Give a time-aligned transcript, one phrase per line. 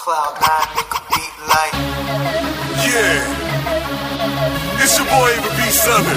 [0.00, 1.76] Cloud nine, nigga beat like.
[2.88, 3.20] Yeah.
[4.80, 6.16] It's your boy Aaron B Southern.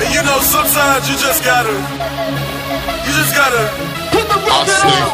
[0.00, 1.76] And you know, sometimes you just gotta.
[3.04, 3.68] You just gotta.
[3.68, 5.05] I stay fresh,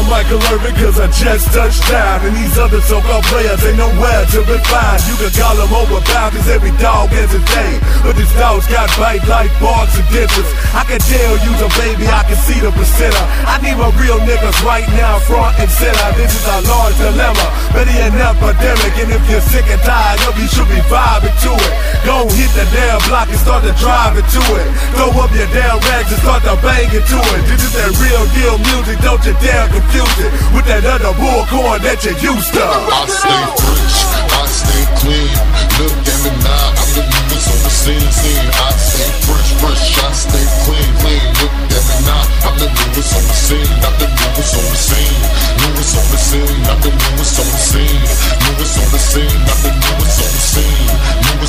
[0.00, 2.24] I'm Michael Irvin cause I just touched down.
[2.24, 5.04] And these other so-called players ain't nowhere to be found.
[5.04, 7.40] You can call them over cause every dog has a
[8.00, 12.08] But this dog's got bite like barks and dentures I can tell you's a baby,
[12.08, 15.99] I can see the placenta I need my real niggas right now, front and center
[17.84, 21.52] better an epidemic And if you're sick and tired of you should be vibing to
[21.56, 25.48] it Go hit the damn block and start to drive into it Throw up your
[25.56, 29.22] damn rags and start to bang into it This is that real deal music, don't
[29.24, 32.64] you damn confuse it with that other bullcorn that you used to.
[32.64, 35.49] I stay fresh, I stay clean.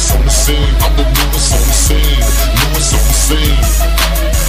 [0.02, 2.26] Newest on the scene, I'm the newest on the scene.
[2.58, 4.02] Newest on the scene.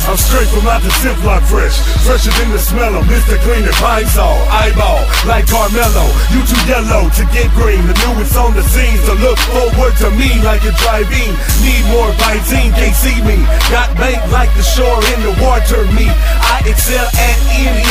[0.09, 1.77] I'm straight from out the Ziploc fresh,
[2.09, 3.37] fresher than the smell of Mr.
[3.45, 6.09] Clean and Sol, eyeball like Carmelo.
[6.33, 7.85] You too yellow to get green.
[7.85, 11.37] The newest on the scene, so look forward to me like a driving.
[11.61, 13.37] Need more Visine, can't see me.
[13.69, 15.85] Got bait like the shore in the water.
[15.93, 17.85] Me, I excel at any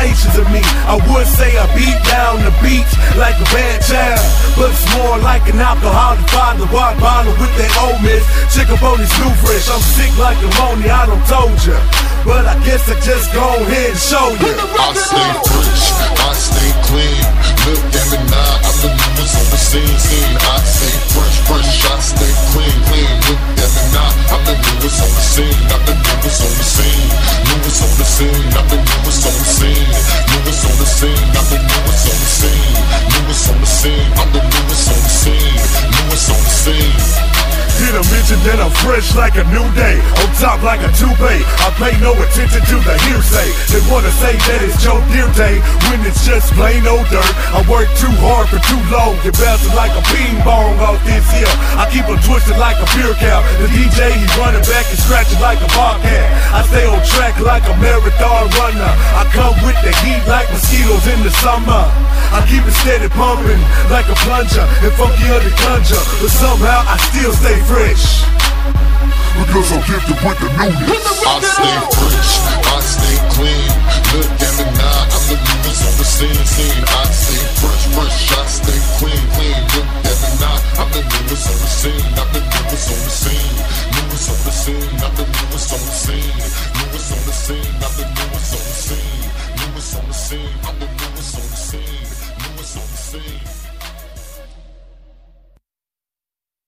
[0.00, 0.60] expectations of me.
[0.88, 4.24] I would say I beat down the beach like a bad child,
[4.56, 6.66] but it's more like an alcoholic father.
[6.72, 8.24] Water bottle with that old miss.
[8.54, 9.68] Chicken bone new fresh.
[9.68, 10.92] I'm sick like ammonia.
[10.92, 11.76] I don't told ya.
[12.24, 14.52] But I guess I just go ahead and show you.
[14.52, 15.84] I stay fresh,
[16.20, 17.24] I stay clean.
[17.64, 19.29] Look at me now, I'm the newest
[38.40, 40.00] That I'm fresh like a new day?
[40.24, 41.44] On top like a toupee.
[41.60, 43.52] I pay no attention to the hearsay.
[43.68, 45.60] They wanna say that it's Joe Deer Day
[45.92, 47.32] when it's just plain old dirt.
[47.52, 49.20] I work too hard for too long.
[49.20, 51.52] Get bouncing like a ping pong off this hill.
[52.30, 53.42] I twisted like a beer cow.
[53.58, 56.30] The DJ, he's running back and scratching like a bobcat.
[56.54, 58.92] I stay on track like a marathon runner.
[59.18, 61.90] I come with the heat like mosquitoes in the summer.
[62.30, 63.58] I keep it steady pumping
[63.90, 65.98] like a plunger and funky under conjure.
[66.22, 68.22] But somehow I still stay fresh.
[69.42, 71.02] Because I'm gifted with the newness.
[71.26, 73.70] I stay fresh, I stay clean.
[74.14, 76.46] Look at me now, I'm the newest on the scene.
[76.46, 76.78] scene.
[76.78, 77.79] I stay fresh,